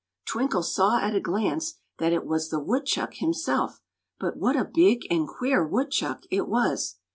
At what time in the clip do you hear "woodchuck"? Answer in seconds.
2.59-3.13, 5.63-6.23